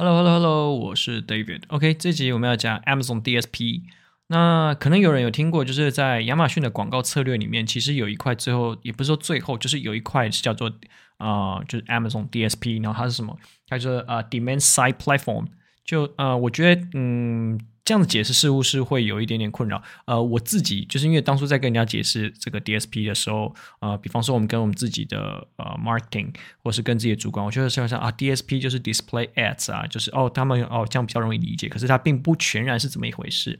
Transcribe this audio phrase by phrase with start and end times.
[0.00, 1.62] Hello，Hello，Hello，我是 David。
[1.66, 3.82] OK，这集我们要讲 Amazon DSP。
[4.28, 10.70] 那可能有人有听过，就是在亚马逊的广告策略里面，其实有一块最后也不是说最后，就是有一块是叫做
[11.16, 12.80] 啊、就是 Amazon DSP。
[12.80, 13.36] 然后它是什么？
[13.66, 15.46] 它就是啊、Demand Side Platform。
[15.84, 17.58] 就啊、我觉得嗯。
[17.88, 19.82] 这样的解释似乎是会有一点点困扰。
[20.04, 31.66] 呃，我自己就是因为当初在跟人家解释这个 DSP 的时候，呃，比方说我们跟我们自己的呃 marketing，或是跟自己的主管，我觉得像像啊，DSP 就是 display ads 啊，就是哦，他们哦这样比较容易理解。
[31.66, 33.58] 可是它并不全然是这么一回事。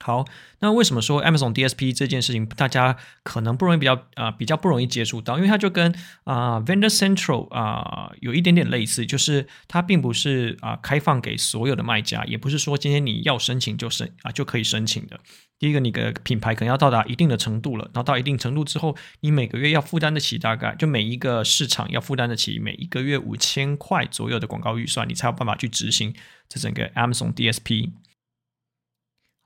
[0.00, 0.24] 好，
[0.60, 5.36] 那为什么说 Amazon DSP 这件事情大家可能不容易比较啊、比较不容易接触到？
[5.36, 5.92] 因为它就跟
[6.24, 15.18] 啊、Vendor Central 啊、有一点点类似，就是它并不是啊、开放给所有的卖家，也不是说今天你要申请就申啊、就可以申请的。
[15.58, 26.14] 第一个，你的品牌可能要到达一定的程度了，然后到一定程度之后，你每个月要负担得起大概就每一个市场要负担得起每一个月五千块左右的广告预算，你才有办法去执行
[26.48, 27.90] 这整个 Amazon DSP。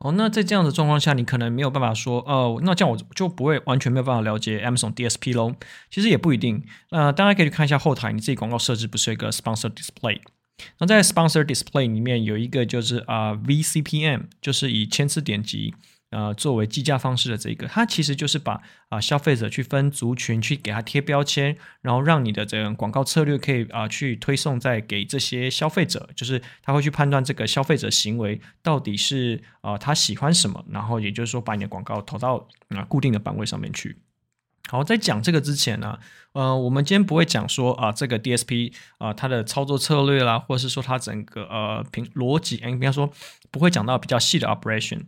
[0.03, 5.55] 哦，那在这样的状况下，你可能没有办法说，哦，那这样我就不会完全没有办法了解 Amazon DSP 喽。
[5.91, 6.65] 其实也不一定。
[6.91, 10.19] 呃，大家可以去看一下后台，你自己广告设置不是一个 Sponsor Display？
[10.79, 15.73] 那在 Sponsor Display 里面有一个就是啊、VCPM，就是以千次点击。
[16.13, 18.61] 呃，作为计价方式的这个，它其实就是把
[18.91, 33.97] 啊、消费者去分族群，去给他贴标签，然后让你的这个广告策略可以啊、去推送在给这些消费者，就是他会去判断这个消费者行为到底是啊、他喜欢什么，然后也就是说把你的广告投到啊、固定的版位上面去。
[34.69, 35.99] 好，在讲这个之前呢，
[36.33, 43.11] 呃，我们今天不会讲说啊、这个 DSP 啊、它的操作策略啦，或者是说它整个呃平逻辑，应该说
[43.51, 45.01] 不会讲到比较细的 operation。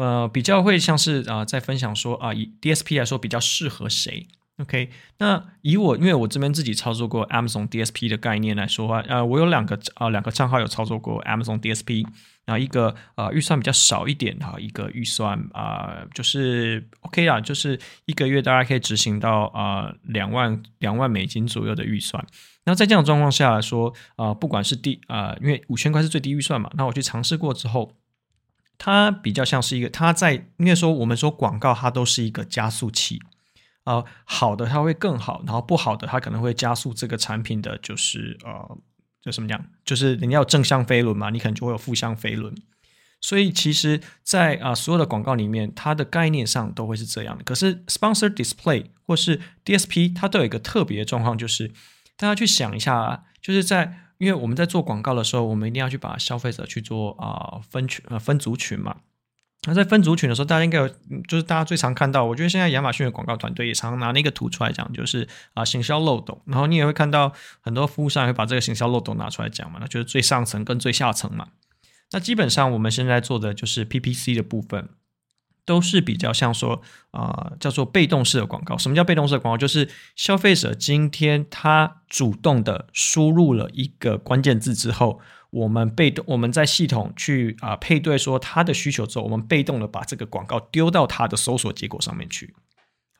[0.00, 4.26] 呃，比较会像是啊、呃，在分享说啊、以 DSP 来说比较适合谁
[4.58, 12.04] ？OK，那以我因为我这边自己操作过 Amazon DSP 的概念来说话，呃，我有两个啊、两个账号有操作过 Amazon DSP，
[12.44, 22.24] 然后一个、呃、预算比较少一点哈，一个预算啊、就是 OK 啦，就是一个月大概可以执行到啊两万两万美金左右的预算。
[22.64, 27.92] 那在这样的状况下来说啊、呃，不管是第啊、呃，因为五千块是最低预算嘛，那我去尝试过之后。
[28.82, 33.20] 它比较像是一个，它在应该说我们说广告，它都是一个加速器，
[33.84, 38.78] 呃，好的它会更好，然后不好的它可能会加速这个产品的就是呃，
[39.20, 42.54] 就什么讲，就是人家有正向飞轮嘛，你可能就会有负向飞轮。
[43.20, 47.44] 所以其实在，啊所有的广告里面，它的概念上都会是这样的。
[47.44, 51.68] 可是 Sponsor Display 或是 DSP，它都有一个特别的状况，就是
[52.16, 54.06] 大家去想一下啊，就是在。
[54.20, 58.98] 因为我们在做广告的时候，我们一定要去把消费者去做啊、分群呃分族群嘛。
[59.66, 60.88] 那在分族群的时候，大家应该有，
[61.26, 66.42] 就是大家最常看到，我觉得现在亚马逊的广告团队也常拿那个图出来讲，就是啊、行销漏斗。
[66.44, 71.48] 然后你也会看到很多服务商会把这个行销漏斗拿出来讲嘛，那就是最上层跟最下层嘛。
[72.12, 74.90] 那基本上我们现在做的就是 PPC 的部分。
[75.70, 76.82] 都是比较像说
[77.12, 78.76] 啊、叫做被动式的广告。
[78.76, 79.56] 什么叫被动式的广告？
[79.56, 85.20] 就是消费者今天他主动的输入了一个关键字之后，
[85.50, 92.52] 我们被动我们在系统去啊、配对说他的需求之后，我们被动的把这个广告丢到他的搜索结果上面去。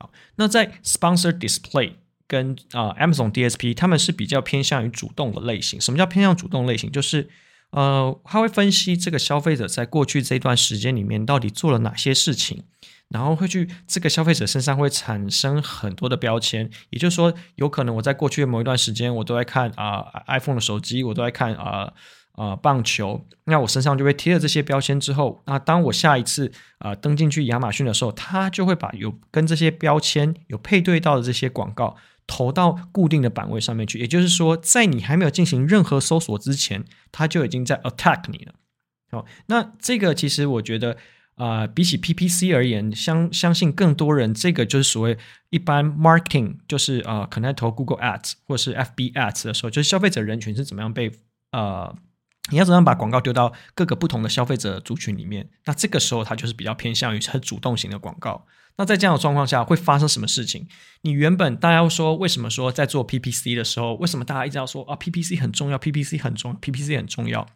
[0.00, 1.92] 好，那在 Sponsor Display
[2.26, 5.80] 跟啊、Amazon DSP，他们是比较偏向于主动的类型。
[5.80, 6.90] 什么叫偏向主动类型？
[6.90, 7.28] 就是
[7.70, 12.64] 呃，他会分析这个消费者在过去这段时间里面到底做了哪些事情，
[13.08, 16.69] 然后会去这个消费者身上会产生很多的标签。
[16.91, 21.92] 也就是说，有可能我在过去的某一段时间，我都在看啊、iPhone 的手机，我都在看啊
[22.32, 31.97] 啊、棒球，那我身上就会贴了这些标签之后，那当我下一次啊、登进去亚马逊的时候，他就会把有跟这些标签有配对到的这些广告。
[32.30, 38.54] 投到固定的版位上面去，也就是说，在你还没有进行任何搜索之前，它就已经在 attack 你了。
[39.10, 40.92] 好，那这个其实我觉得
[41.34, 45.18] 啊、呃，比起 PPC 而言，相相信更多人这个就是所谓
[45.48, 51.10] 一般 marketing，就是啊、呃，可能投 Google Ads 或是 FB Ads 的时候，就是消费者人群是怎么样被
[51.50, 51.92] 呃，
[52.50, 55.48] 你要怎样把广告丢到各个不同的消费者族群里面？
[55.64, 58.47] 那这个时候它就是比较偏向于很主动型的广告。
[58.76, 60.66] 那在这样的状况下会发生什么事情？
[61.02, 67.47] 你原本大家说，为什么说在做 PPC 的时候，为什么大家一直要说啊 PPC 很重要，PPC 很重要，PPC 很重要？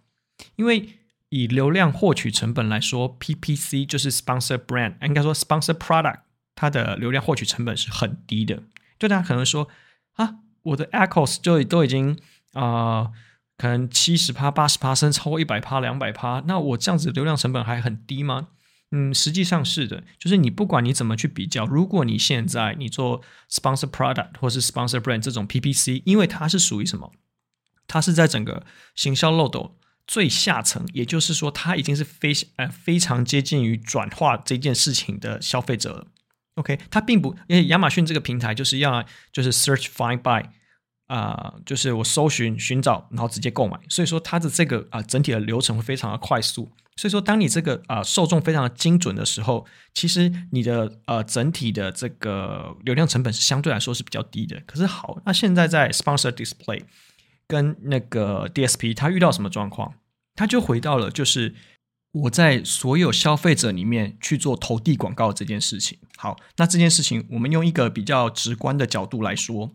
[0.56, 0.88] 因为
[1.30, 6.20] 以流量获取成本来说，PPC 就是 Sponsor Brand，应该说 Sponsor Product，
[6.54, 8.62] 它的流量获取成本是很低的。
[8.98, 9.68] 就大家可能说
[10.14, 12.18] 啊，我的 ACoS 就都已经
[12.52, 13.10] 啊、
[13.56, 18.48] 可能七十趴、八十趴，甚至超过一百趴、两百趴，那我这样子流量成本还很低吗？
[18.90, 27.12] 嗯，实际上是的，就是你不管你怎么去比较，如果你现在你做 sponsor product 或是 sponsor brand 这种 PPC，因为它是属于什么？
[27.86, 28.64] 它是在整个
[28.94, 29.76] 行销漏斗
[30.06, 36.06] 最下层，也就是说，它已经是非呃非常接近于转化这件事情的消费者。
[36.54, 40.44] OK，它并不，因为亚马逊这个平台就是要就是 search find buy
[41.06, 46.72] 啊、就是我搜寻寻找，然后直接购买，所以说它的这个啊、整体的流程会非常的快速。
[46.96, 54.62] 所以说，当你这个啊、受众非常的精准的时候，其实你的呃整体的这个流量成本是相对来说是比较低的。
[54.64, 56.84] 可是好，那现在在 Sponsor Display
[57.48, 59.94] 跟那个 DSP，它遇到什么状况？
[60.36, 61.54] 它就回到了就是
[62.12, 65.98] 我在所有消费者里面去做投递广告这件事情。
[66.16, 69.72] 好，那这件事情我们用一个比较直观的角度来说。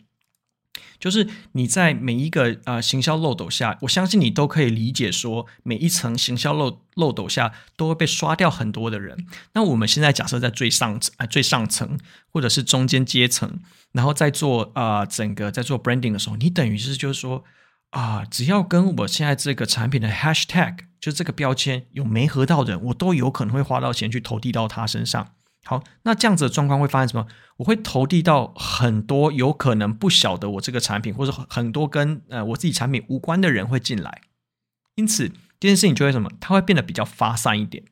[1.00, 9.26] 就是你在每一个呃行销漏斗下，我相信你都可以理解说，每一层行销漏漏斗下都会被刷掉很多的人。
[9.54, 11.98] 那我们现在假设在最上层、呃、最上层
[12.30, 13.60] 或者是中间阶层，
[13.94, 17.44] 然后在做啊、呃、整个在做 branding 的时候，你等于是就是说
[17.92, 25.32] 啊、只要跟我现在这个产品的 hashtag 就这个标签有没合到的人，我都有可能会花到钱去投递到他身上。
[25.66, 27.28] 好，那这样子的状况会发生什么？
[27.58, 34.22] 我会投递到很多有可能不晓得我这个产品，或者很多跟呃我自己产品无关的人会进来，
[34.96, 35.30] 因此
[35.60, 36.32] 这件事情就会什么？
[36.40, 37.84] 它会变得比较发散一点。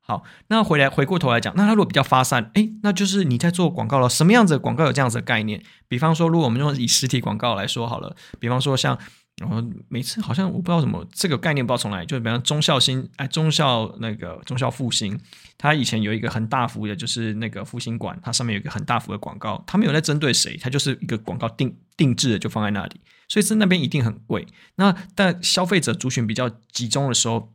[0.00, 4.08] 好，那回来回过头来讲，那它如果比较发散，哎，那就是你在做广告了。
[4.08, 5.62] 什么样子的广告有这样子的概念？
[5.88, 8.98] 比方说，如果我们用以实体广告来说好了，比方说像。
[9.36, 15.18] 然后每次好像我不知道什么这个概念不知道从哪里，就比方忠孝新哎忠孝那个忠孝复兴，
[15.58, 24.46] 它以前有一个很大幅的，就是那个复兴馆，它上面有一个很大幅的广告，它没有在针对谁，它就是一个广告定定制的就放在那里，所以是那边一定很贵。
[24.76, 27.52] 那但消费者族群比较集中的时候，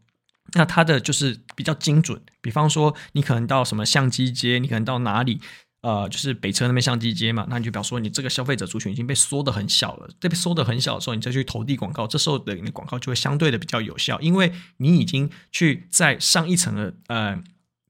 [0.55, 2.21] 那它的就是比较精准。
[2.41, 5.39] 比方说你可能到什么相机街，你可能到哪里。
[5.81, 10.09] 呃，就是北车那边相机街嘛，那你就表示说你这个消费者族群已经被缩得很小了。
[10.19, 17.41] 这被缩得很小的时候，你再去投递广告，这时候的你的广告就会相对的比较有效，因为你已经去在上一层的呃，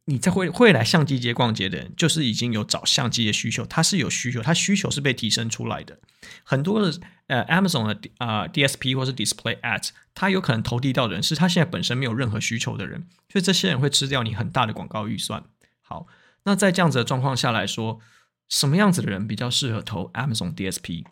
[0.05, 5.97] 你在会会来相机街逛街的人，就是已经有找相机的需求，他是有需求，他需求是被提升出来的。
[6.43, 6.95] 很多的
[7.25, 15.43] 呃 Amazon 的啊、DSP 或是 Display Ads，他有可能投递到的人是他现在本身没有任何需求的人，所以这些人会吃掉你很大的广告预算。
[15.81, 16.05] 好。
[16.43, 17.99] 那在这样子的状况下来说，
[18.47, 21.05] 什么样子的人比较适合投 Amazon DSP？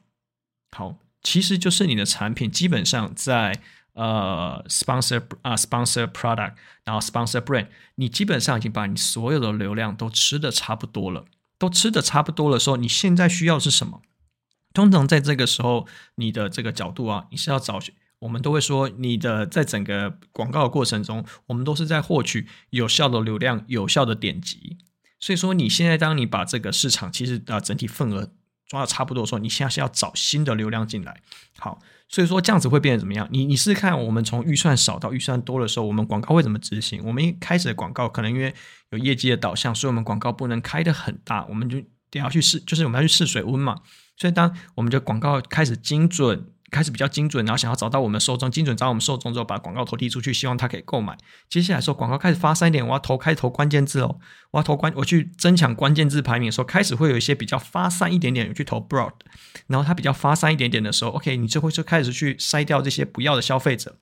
[0.76, 3.62] 好，其实就是你的产品基本上在
[3.94, 6.54] 呃 sponsor 啊 sponsor product，
[6.84, 11.26] 然后 sponsor brand，你基本上已经把你所有的流量都吃的差不多了，
[11.58, 14.02] 都吃的差不多的时候，你现在需要是什么？
[14.74, 17.80] 通常在这个时候，你的这个角度啊，你是要找，
[18.20, 24.78] 我们都会说，你的在整个广告的过程中，我们都是在获取有效的流量、有效的点击。
[25.20, 28.32] 所以说，你现在当你把这个市场其实啊整体份额
[28.68, 31.22] 抓的差不多的时候，你现在是要找新的流量进来。
[31.58, 33.28] 好，所以说这样子会变得怎么样？
[33.32, 37.04] 你你试试看，我们从预算少到预算多的时候，我们广告会怎么执行？
[37.04, 38.54] 我们一开始的广告可能因为
[38.92, 41.82] 有业绩的导向，所以我们广告不能开得很大，我们就
[42.12, 43.82] 得要去试，就是我们要去试水温嘛。
[44.18, 46.52] 所以当我们的广告开始精准。
[46.70, 51.18] 开始比较精准，然后想要找到我们受众，精准找到我们受众之后，把广告投递出去，希望他可以购买。
[51.50, 54.20] 接下来说广告开始发散一点，我要投开始投关键字哦，
[54.52, 59.14] 我要投关，我去增强关键字排名的时候，开始会有一些比较发散一点点，去投 broad，
[59.68, 63.98] 然后它比较发散一点点的时候，OK，你就会就开始去筛掉这些不要的消费者。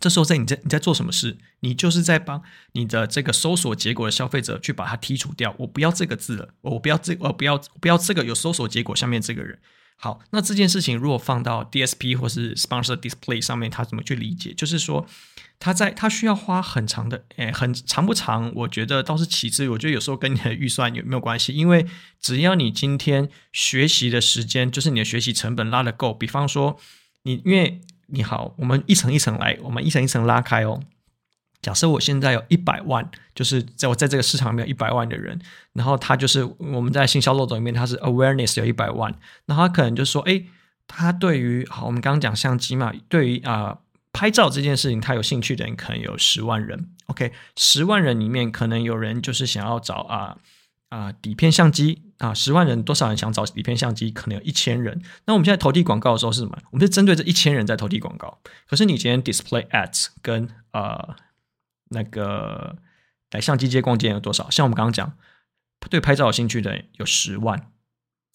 [0.00, 1.38] 这时候在你在你在做什么事？
[1.60, 5.54] 你就是在帮你的这个搜索结果的消费者去把它剔除掉。
[5.60, 9.60] 我不要这个字了，我不要这，我不要不要这个有搜索结果下面这个人。
[9.96, 14.52] 好，那这件事情如果放到 DSP 或是 Sponsor Display 上面，他怎么去理解？
[14.52, 15.06] 就是说，
[15.58, 18.52] 他在他需要花很长的，诶，很长不长？
[18.54, 19.66] 我觉得倒是其次。
[19.70, 21.54] 我觉得有时候跟你的预算有没有关系？
[21.54, 21.86] 因为
[22.20, 26.12] 只要你今天学习的时间，就是你的学习成本拉得够。
[26.12, 26.78] 比方说，
[27.22, 30.82] 你因为你好，我们一层一层来，我们一层一层拉开哦。
[31.64, 35.40] 假设我现在有一百万，就是在我在这个市场里面有一百万的人，
[35.72, 39.14] 然后他就是我们在行销漏斗里面，他是 awareness 有一百万，
[39.46, 40.44] 那他可能就说，哎，
[40.86, 43.78] 他对于好，我们刚刚讲相机嘛，对于啊、
[44.12, 50.36] 拍照这件事情，他有兴趣的人可能有十万人，OK，十万人里面可能有人就是想要找啊
[50.90, 54.10] 啊、底片相机啊，十万人多少人想找底片相机？
[54.10, 55.00] 可能有一千人。
[55.24, 56.58] 那我们现在投递广告的时候是什么？
[56.72, 58.38] 我们是针对这一千人在投递广告。
[58.68, 60.46] 可是你今天 display ads 跟。
[60.74, 61.14] 呃
[61.94, 62.76] 那个
[63.30, 64.50] 来相机街逛街有多少？
[64.50, 65.12] 像我们刚刚讲，
[65.88, 67.70] 对拍照有兴趣的有十万，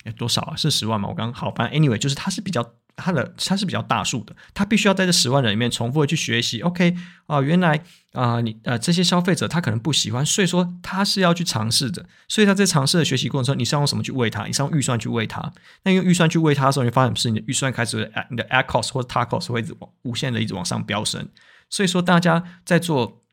[0.05, 0.55] 有多少啊？
[0.55, 1.07] 是十万吗？
[1.09, 6.61] 我刚刚好，反正 anyway 就是它是比较它的它是比较大数的，它必须要在这十万人里面重复的去学习。
[6.61, 6.95] OK
[7.27, 12.05] 啊、原来啊、你呃这些消费者他可能不喜欢，所以说他是要去尝试的。
[12.27, 14.45] 所以他在尝试的学习过程中，你是要用什么去喂他？
[14.45, 15.53] 你是用预算去喂他？
[15.83, 19.63] 那用预算去喂他的时候，你发现不是你的预算开始你的 a cost 或者 t a cost 会
[20.03, 21.27] 无限的一直往上飙升。
[21.69, 23.23] 所以说大家在做。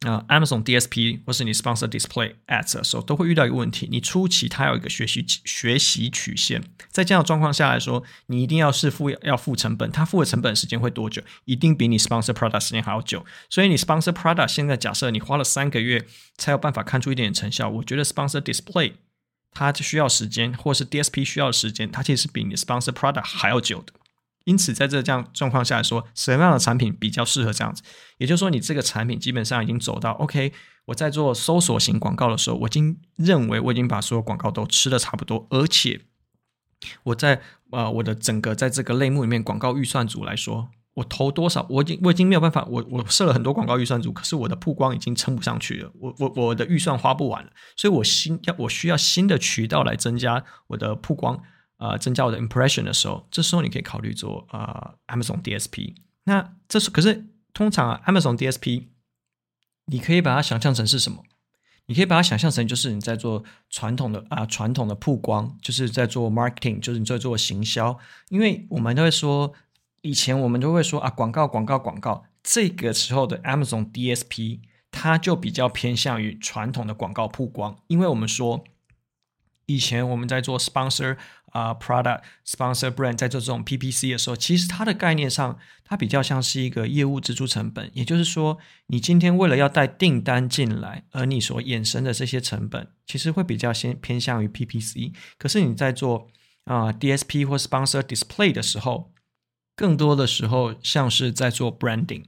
[0.00, 11.22] 啊、，Amazon DSP 或是你 Sponsor Display Ads 的时候，都会遇到一个问题：你初期它有一个学习学习曲线，在这样的状况下来说，你一定要是付要付成本，它付的成本时间会多久？
[11.46, 13.24] 一定比你 Sponsor Product 时间还要久。
[13.48, 18.92] 所以你 Sponsor Product 现在假设你花了三个月才有办法看出一点点成效，我觉得 Sponsor Display
[19.52, 23.94] 它需要时间，或是 DSP 需要时间，它其实是比你 Sponsor Product 还要久的。
[24.44, 27.82] 因此，在这这样状况下来说，什么样的产品比较适合这样子？
[28.18, 30.52] 也就是说，你这个产品基本上已经走到 OK。
[30.86, 36.02] 我在做搜索型广告的时候，我已经认为我已经把所有广告都吃得差不多，而且
[37.04, 51.42] 我在呃我的整个在这个类目里面广告预算组来说，我投多少，我已经我已经没有办法，我我设了很多广告预算组，可是我的曝光已经撑不上去了，我我我的预算花不完了，所以我新要我需要新的渠道来增加我的曝光。
[51.76, 55.96] 呃，增加我的 impression 的时候，这时候你可以考虑做呃 Amazon DSP。
[56.24, 58.84] 那这是可是通常啊，Amazon DSP，
[59.86, 61.22] 你可以把它想象成是什么？
[61.86, 67.98] 你可以把它想象成就是你在做传统的啊、传统的曝光，就是在做 marketing，就是你在做行销。
[68.30, 69.52] 因为我们都会说，
[70.00, 78.64] 以前我们都会说啊广告广告广告，这个时候的 Amazon DSP 它就比较偏向于传统的广告曝光，因为我们说
[79.66, 81.18] 以前我们在做 sponsor。
[81.54, 87.88] 啊、，product sponsor brand 在做这种 PPC 的时候，其实它的概念上，它比较像是一个业务支出成本。
[87.94, 88.58] 也就是说，
[88.88, 95.12] 你今天为了要带订单进来，而你所衍生的这些成本，其实会比较先偏向于 PPC。
[95.38, 96.26] 可是你在做
[96.64, 99.12] 啊、DSP 或 sponsor display 的时候，
[99.76, 102.24] 更多的时候像是在做 branding。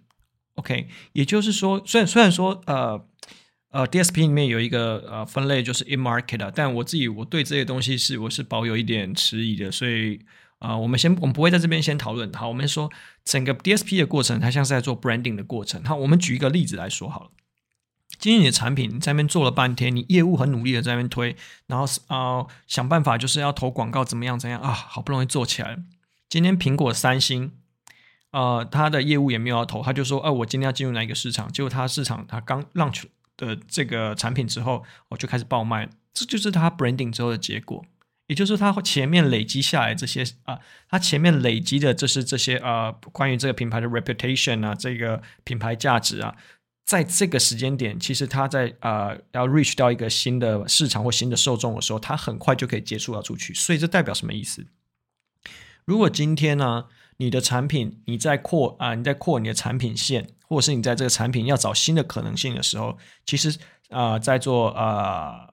[0.55, 3.09] OK，也就是说，虽然虽然说呃。
[3.77, 10.17] 呃，DSP 里面有一个呃分类就是 in market 啊，但我自己我对这些东西是我是保有一点迟疑的，所以
[10.61, 12.33] 啊、呃，我们先我们不会在这边先讨论。
[12.33, 12.91] 好，我们说
[13.23, 15.85] 整个 DSP 的过程，它像是在做 branding 的过程。
[15.85, 17.31] 好，我们举一个例子来说好了。
[18.19, 25.77] 今天你的产品在那边做了半天，你业务很努力的在那边推，然后啊、呃、想办法就是要投广告，怎么样怎样啊，好不容易做起来。
[26.31, 27.53] 今天苹果、三星，
[28.31, 31.53] 呃，他的业务也没有要投，他就说，哦、我今天要进入哪一个市场？
[31.53, 33.03] 结果他市场他刚 launch。
[33.37, 37.85] 的这个产品之后，我就开始爆卖，这就是它 branding 之后的结果。
[38.29, 46.35] 也就是它前面累积下来这些啊，它前面累积的这是这些啊，关于这个品牌的 reputation 啊，这个品牌价值啊，
[46.85, 53.55] 在这个时间点，其实它在啊要 reach 到一个新的市场或新的受众的时候，它很快就可以接触到出去。
[53.55, 54.67] 所以这代表什么意思？
[55.85, 56.87] 如果今天呢，
[57.19, 60.31] 你的产品你在扩啊，你在扩你的产品线。
[60.49, 63.57] 或者是你在这个产品要找新的可能性的时候，其实
[63.91, 65.49] 啊、在做啊、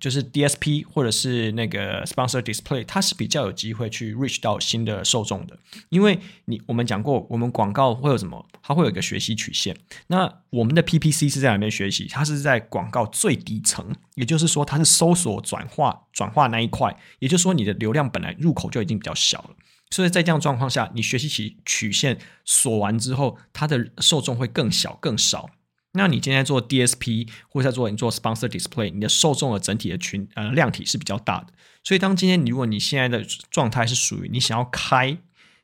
[0.00, 5.58] 就是 DSP 或者是那个 Sponsor Display，它是比较有机会去 reach 到新的受众的。
[5.88, 8.46] 因为你我们讲过，我们广告会有什么？
[8.62, 9.76] 它会有一个学习曲线。
[10.06, 12.06] 那我们的 PPC 是在哪边学习？
[12.08, 16.96] 它是在广告最底层，也就是说，它是搜索转化转化那一块。
[17.18, 19.50] 也就是说，你的流量本来入口就已经比较小了。
[19.90, 25.50] 所以在这样状况下，你学习起曲线锁完之后，它的受众会更小更少。
[25.92, 31.46] 那你今天做 DSP 或者在做你做 Sponsor Display，你的受众的整体的群呃量体是比较大的。
[31.82, 35.16] 所以当今天如果你现在的状态是属于你想要开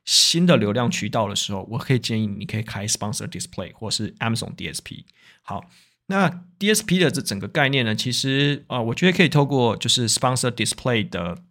[0.03, 5.03] 新的流量渠道的时候，我可以建议你可以开 Sponsor Display 或是 Amazon DSP。
[5.43, 5.65] 好，
[6.07, 11.43] 那 DSP 的这整个概念呢，其实啊、我觉得可以透过就是 Sponsor Display 的。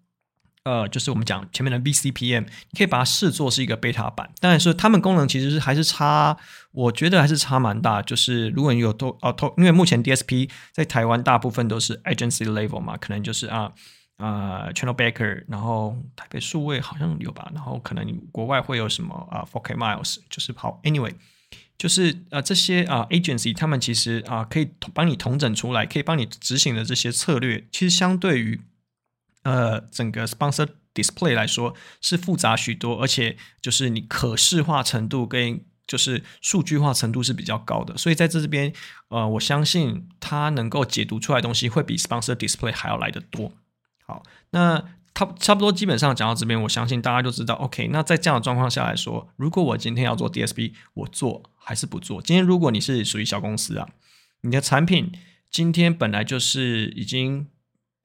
[0.64, 6.35] 呃，就是我们讲前面的 VCPM，你可以把它视作是一个 beta 版，但是它们功能其实是还是差，
[6.73, 8.00] 我觉得还是差蛮大。
[8.00, 13.71] 就是如果你有投哦投，因为目前 DSP 在台湾大部分都是 agency level 嘛，可能就是啊
[14.16, 21.12] 啊、Channel Baker，然后台北数位好像有吧，然后可能国外会有什么啊 4K Miles，就是好 Anyway，
[21.76, 28.62] 就是啊这些啊 agency 他们其实啊可以帮你统整出来，可以帮你执行的这些策略，其实相对于。
[29.45, 38.73] 呃，整个 sponsor display 来说是复杂许多，而且就是你可视化程度跟就是数据化程度是比较高的，所以在这这边，
[39.09, 43.53] 呃，我相信它能够解读出来的东西会比 sponsor display 还要来得多。
[44.07, 44.83] 好，那
[45.13, 52.23] 它差不多基本上讲到这边，我相信大家就知道，OK，那在这样的状况下来说，如果我今天要做 DSP，我做还是不做？
[52.23, 53.89] 今天如果你是属于小公司啊，
[54.41, 55.13] 你的产品
[55.51, 57.49] 今天本来就是已经。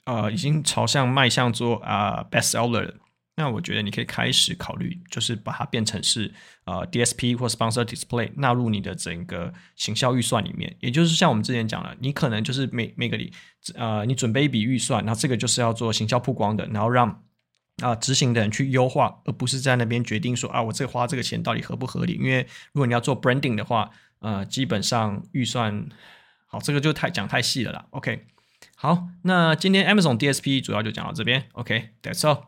[0.10, 2.96] 呃，已经朝向迈向做啊、呃、best seller 了。
[3.36, 6.34] 那我觉得你可以开始考虑，就是把它变成是
[6.66, 10.76] 呃 DSP 或 Sponsor Display 纳入你的整个行销预算里面。
[10.80, 13.32] 也就是像我们之前讲了，你可能就是每每个礼
[13.76, 17.24] 呃你准备一笔预算，然后这个就是要做行销曝光的，然后让
[17.82, 22.14] 啊执行的人去优化，而不是在那边决定说啊我这花这个钱到底合不合理？
[22.14, 23.90] 因为如果你要做 Branding 的话，
[24.20, 25.88] 呃基本上预算
[26.48, 27.86] 好，这个就太讲太细了啦。
[27.92, 28.26] OK。
[28.82, 31.44] 好，那今天 Amazon DSP 主要就讲到这边。
[31.52, 32.44] OK，That's all。